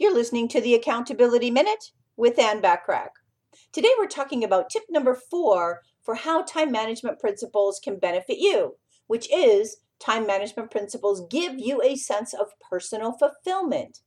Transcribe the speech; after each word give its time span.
You're 0.00 0.14
listening 0.14 0.46
to 0.50 0.60
the 0.60 0.76
Accountability 0.76 1.50
Minute 1.50 1.90
with 2.16 2.38
Ann 2.38 2.62
Bachrach. 2.62 3.08
Today 3.72 3.90
we're 3.98 4.06
talking 4.06 4.44
about 4.44 4.70
tip 4.70 4.84
number 4.88 5.12
four 5.12 5.80
for 6.04 6.14
how 6.14 6.42
time 6.42 6.70
management 6.70 7.18
principles 7.18 7.80
can 7.82 7.98
benefit 7.98 8.38
you, 8.38 8.76
which 9.08 9.28
is 9.34 9.78
time 9.98 10.24
management 10.24 10.70
principles 10.70 11.26
give 11.28 11.54
you 11.58 11.82
a 11.82 11.96
sense 11.96 12.32
of 12.32 12.46
personal 12.60 13.10
fulfillment. 13.10 13.98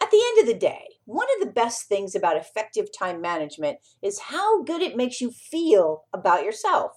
At 0.00 0.10
the 0.10 0.24
end 0.26 0.40
of 0.40 0.46
the 0.46 0.58
day, 0.58 0.86
one 1.04 1.28
of 1.36 1.46
the 1.46 1.52
best 1.52 1.82
things 1.82 2.14
about 2.14 2.38
effective 2.38 2.88
time 2.90 3.20
management 3.20 3.76
is 4.00 4.20
how 4.20 4.62
good 4.62 4.80
it 4.80 4.96
makes 4.96 5.20
you 5.20 5.30
feel 5.30 6.04
about 6.14 6.44
yourself. 6.44 6.92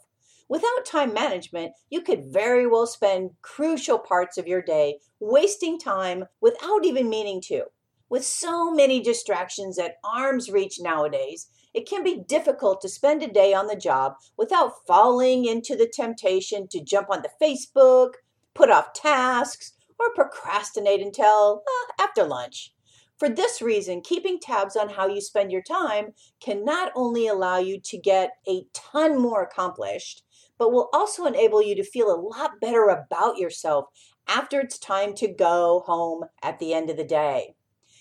Without 0.48 0.86
time 0.86 1.14
management, 1.14 1.74
you 1.90 2.00
could 2.00 2.24
very 2.32 2.68
well 2.68 2.88
spend 2.88 3.32
crucial 3.42 4.00
parts 4.00 4.38
of 4.38 4.48
your 4.48 4.62
day 4.62 5.00
wasting 5.20 5.78
time 5.78 6.24
without 6.40 6.86
even 6.86 7.10
meaning 7.10 7.42
to. 7.48 7.66
With 8.14 8.26
so 8.28 8.70
many 8.70 9.00
distractions 9.00 9.80
at 9.80 9.98
arm's 10.04 10.52
reach 10.52 10.80
nowadays, 10.80 11.48
it 11.74 11.90
can 11.90 12.04
be 12.04 12.24
difficult 12.28 12.80
to 12.82 12.88
spend 12.88 13.24
a 13.24 13.28
day 13.28 13.56
on 13.56 13.66
the 13.66 13.76
job 13.76 14.18
without 14.38 14.86
falling 14.86 15.46
into 15.46 15.76
the 15.76 15.92
temptation 15.92 16.68
to 16.68 16.84
jump 16.84 17.10
on 17.10 17.24
the 17.24 17.32
Facebook, 17.42 18.12
put 18.54 18.70
off 18.70 18.94
tasks, 18.94 19.74
or 19.98 20.14
procrastinate 20.14 21.02
until 21.02 21.64
uh, 21.68 22.04
after 22.04 22.24
lunch. 22.24 22.76
For 23.18 23.30
this 23.30 23.64
reason, 23.64 24.02
keeping 24.02 24.40
tabs 24.40 24.76
on 24.76 24.90
how 24.90 25.08
you 25.08 25.20
spend 25.20 25.52
your 25.52 25.64
time 25.64 26.14
can 26.40 26.64
not 26.64 26.92
only 26.96 27.26
allow 27.26 27.58
you 27.58 27.80
to 27.80 27.98
get 27.98 28.34
a 28.48 28.68
ton 28.76 29.20
more 29.20 29.42
accomplished, 29.42 30.22
but 30.60 30.72
will 30.72 30.90
also 30.94 31.26
enable 31.26 31.64
you 31.64 31.74
to 31.74 31.84
feel 31.84 32.12
a 32.12 32.22
lot 32.22 32.62
better 32.62 32.90
about 32.90 33.40
yourself 33.40 33.86
after 34.28 34.60
it's 34.60 34.78
time 34.78 35.16
to 35.16 35.28
go 35.28 35.82
home 35.88 36.26
at 36.44 36.60
the 36.60 36.76
end 36.76 36.92
of 36.92 36.98
the 36.98 37.04
day. 37.04 37.56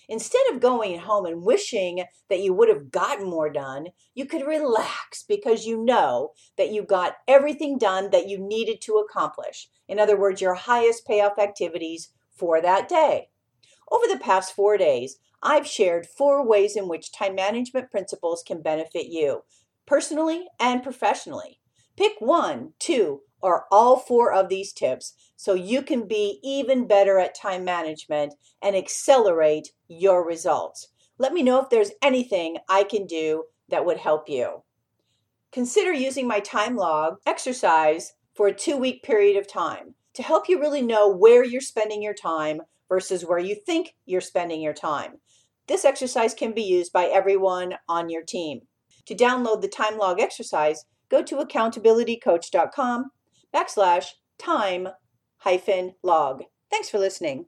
Instead 0.09 0.41
of 0.51 0.59
going 0.59 0.99
home 0.99 1.25
and 1.25 1.43
wishing 1.43 2.03
that 2.29 2.41
you 2.41 2.53
would 2.53 2.69
have 2.69 2.91
gotten 2.91 3.29
more 3.29 3.49
done, 3.49 3.87
you 4.13 4.25
could 4.25 4.45
relax 4.45 5.23
because 5.27 5.65
you 5.65 5.83
know 5.83 6.31
that 6.57 6.71
you 6.71 6.83
got 6.83 7.17
everything 7.27 7.77
done 7.77 8.09
that 8.11 8.27
you 8.27 8.37
needed 8.37 8.81
to 8.81 8.93
accomplish. 8.93 9.69
In 9.87 9.99
other 9.99 10.19
words, 10.19 10.41
your 10.41 10.55
highest 10.55 11.07
payoff 11.07 11.39
activities 11.39 12.09
for 12.35 12.61
that 12.61 12.89
day. 12.89 13.29
Over 13.91 14.07
the 14.07 14.19
past 14.19 14.53
four 14.53 14.77
days, 14.77 15.17
I've 15.41 15.67
shared 15.67 16.07
four 16.07 16.45
ways 16.45 16.75
in 16.75 16.87
which 16.87 17.11
time 17.11 17.35
management 17.35 17.91
principles 17.91 18.43
can 18.45 18.61
benefit 18.61 19.07
you, 19.07 19.43
personally 19.85 20.47
and 20.59 20.81
professionally. 20.81 21.59
Pick 21.95 22.13
one, 22.19 22.73
two, 22.79 23.21
or 23.43 23.65
all 23.69 23.97
four 23.97 24.31
of 24.31 24.49
these 24.49 24.73
tips 24.73 25.13
so 25.35 25.53
you 25.53 25.81
can 25.81 26.07
be 26.07 26.39
even 26.41 26.87
better 26.87 27.19
at 27.19 27.35
time 27.35 27.65
management 27.65 28.33
and 28.61 28.75
accelerate 28.75 29.69
your 29.87 30.25
results. 30.25 30.87
Let 31.17 31.33
me 31.33 31.43
know 31.43 31.61
if 31.61 31.69
there's 31.69 31.91
anything 32.01 32.57
I 32.69 32.83
can 32.83 33.05
do 33.05 33.43
that 33.69 33.85
would 33.85 33.97
help 33.97 34.29
you. 34.29 34.63
Consider 35.51 35.93
using 35.93 36.27
my 36.27 36.39
time 36.39 36.77
log 36.77 37.17
exercise 37.27 38.13
for 38.33 38.47
a 38.47 38.55
two 38.55 38.77
week 38.77 39.03
period 39.03 39.37
of 39.37 39.47
time 39.47 39.93
to 40.13 40.23
help 40.23 40.47
you 40.47 40.59
really 40.59 40.81
know 40.81 41.07
where 41.07 41.43
you're 41.43 41.61
spending 41.61 42.01
your 42.01 42.13
time 42.13 42.61
versus 42.87 43.25
where 43.25 43.39
you 43.39 43.55
think 43.55 43.95
you're 44.05 44.21
spending 44.21 44.61
your 44.61 44.73
time. 44.73 45.19
This 45.67 45.85
exercise 45.85 46.33
can 46.33 46.53
be 46.53 46.63
used 46.63 46.93
by 46.93 47.05
everyone 47.05 47.75
on 47.87 48.09
your 48.09 48.23
team. 48.23 48.61
To 49.05 49.15
download 49.15 49.61
the 49.61 49.67
time 49.67 49.97
log 49.97 50.19
exercise, 50.19 50.85
go 51.09 51.21
to 51.23 51.37
accountabilitycoach.com 51.37 53.11
backslash 53.53 54.11
time 54.37 54.89
hyphen 55.37 55.95
log. 56.03 56.43
Thanks 56.69 56.89
for 56.89 56.99
listening. 56.99 57.45